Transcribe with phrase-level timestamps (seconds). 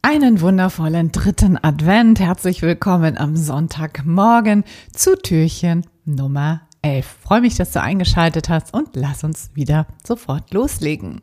[0.00, 2.20] Einen wundervollen dritten Advent.
[2.20, 7.04] Herzlich willkommen am Sonntagmorgen zu Türchen Nummer 11.
[7.04, 11.20] Freue mich, dass du eingeschaltet hast und lass uns wieder sofort loslegen.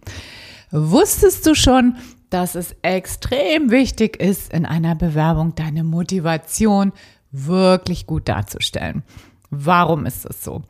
[0.72, 1.96] Wusstest du schon,
[2.30, 6.92] dass es extrem wichtig ist, in einer Bewerbung deine Motivation
[7.32, 9.04] wirklich gut darzustellen?
[9.50, 10.64] Warum ist es so?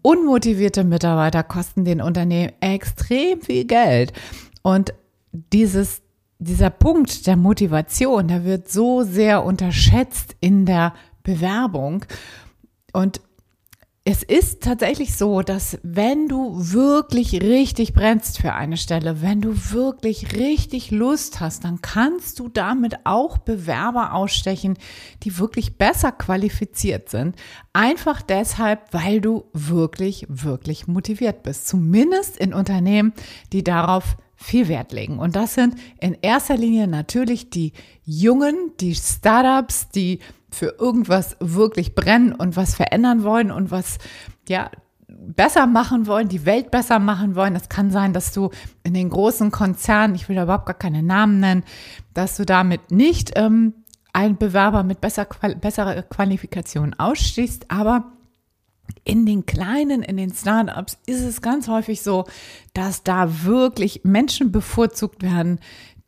[0.00, 4.14] Unmotivierte Mitarbeiter kosten den Unternehmen extrem viel Geld.
[4.62, 4.94] Und
[5.52, 6.00] dieses
[6.38, 12.04] dieser Punkt der Motivation, der wird so sehr unterschätzt in der Bewerbung.
[12.92, 13.20] Und
[14.10, 19.54] es ist tatsächlich so, dass wenn du wirklich richtig brennst für eine Stelle, wenn du
[19.70, 24.78] wirklich richtig Lust hast, dann kannst du damit auch Bewerber ausstechen,
[25.24, 27.36] die wirklich besser qualifiziert sind.
[27.74, 31.68] Einfach deshalb, weil du wirklich, wirklich motiviert bist.
[31.68, 33.12] Zumindest in Unternehmen,
[33.52, 35.18] die darauf viel Wert legen.
[35.18, 37.72] Und das sind in erster Linie natürlich die
[38.04, 43.98] Jungen, die Startups, die für irgendwas wirklich brennen und was verändern wollen und was,
[44.48, 44.70] ja,
[45.08, 47.56] besser machen wollen, die Welt besser machen wollen.
[47.56, 48.50] Es kann sein, dass du
[48.84, 51.64] in den großen Konzernen, ich will da überhaupt gar keine Namen nennen,
[52.14, 53.74] dass du damit nicht ähm,
[54.12, 55.26] einen Bewerber mit besser,
[55.60, 58.12] besserer Qualifikation ausstehst, aber
[59.08, 62.26] in den kleinen, in den Startups ist es ganz häufig so,
[62.74, 65.60] dass da wirklich Menschen bevorzugt werden,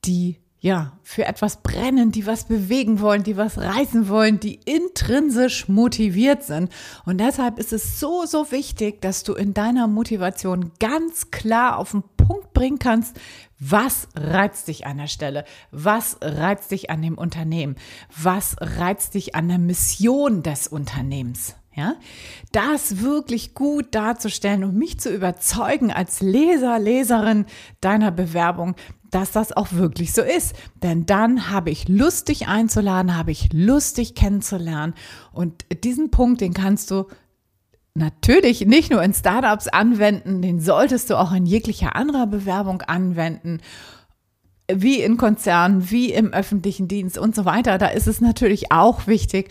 [0.05, 5.69] die ja, für etwas brennen, die was bewegen wollen, die was reißen wollen, die intrinsisch
[5.69, 6.71] motiviert sind.
[7.07, 11.93] Und deshalb ist es so, so wichtig, dass du in deiner Motivation ganz klar auf
[11.93, 13.19] den Punkt bringen kannst,
[13.59, 15.45] was reizt dich an der Stelle?
[15.71, 17.77] Was reizt dich an dem Unternehmen?
[18.15, 21.57] Was reizt dich an der Mission des Unternehmens?
[21.73, 21.95] Ja,
[22.51, 27.47] das wirklich gut darzustellen und mich zu überzeugen als Leser, Leserin
[27.81, 28.75] deiner Bewerbung,
[29.11, 30.55] dass das auch wirklich so ist.
[30.83, 34.95] Denn dann habe ich Lust, dich einzuladen, habe ich Lust, dich kennenzulernen.
[35.33, 37.07] Und diesen Punkt, den kannst du
[37.95, 43.61] natürlich nicht nur in Startups anwenden, den solltest du auch in jeglicher anderer Bewerbung anwenden
[44.73, 47.79] wie in Konzernen, wie im öffentlichen Dienst und so weiter.
[47.79, 49.51] Da ist es natürlich auch wichtig,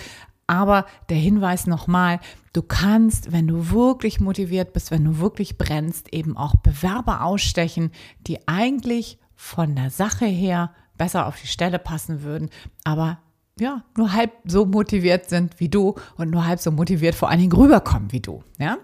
[0.50, 2.20] aber der Hinweis nochmal,
[2.54, 7.92] du kannst, wenn du wirklich motiviert bist, wenn du wirklich brennst, eben auch Bewerber ausstechen,
[8.26, 12.50] die eigentlich von der Sache her besser auf die Stelle passen würden,
[12.84, 13.20] aber
[13.60, 17.42] ja, nur halb so motiviert sind wie du und nur halb so motiviert vor allen
[17.42, 18.78] Dingen rüberkommen wie du, ja?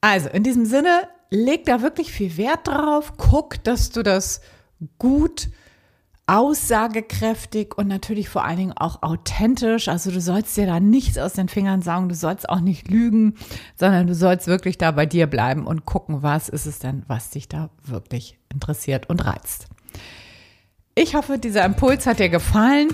[0.00, 4.40] Also, in diesem Sinne, leg da wirklich viel Wert drauf, guck, dass du das
[4.98, 5.48] gut
[6.30, 9.88] aussagekräftig und natürlich vor allen Dingen auch authentisch.
[9.88, 13.34] Also du sollst dir da nichts aus den Fingern sagen, du sollst auch nicht lügen,
[13.74, 17.30] sondern du sollst wirklich da bei dir bleiben und gucken, was ist es denn, was
[17.30, 19.66] dich da wirklich interessiert und reizt.
[20.94, 22.88] Ich hoffe, dieser Impuls hat dir gefallen.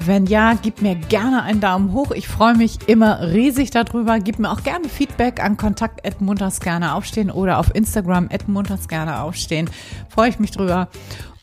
[0.00, 2.10] Wenn ja, gib mir gerne einen Daumen hoch.
[2.12, 4.18] Ich freue mich immer riesig darüber.
[4.18, 9.68] Gib mir auch gerne Feedback an Kontakt aufstehen oder auf Instagram aufstehen.
[10.08, 10.88] Freue ich mich drüber.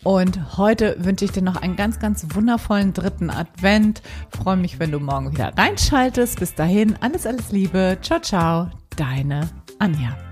[0.08, 4.02] Und heute wünsche ich dir noch einen ganz, ganz wundervollen dritten Advent.
[4.30, 6.40] Freue mich, wenn du morgen wieder reinschaltest.
[6.40, 7.98] Bis dahin, alles, alles Liebe.
[8.02, 8.70] Ciao, ciao.
[8.96, 10.27] Deine Anja.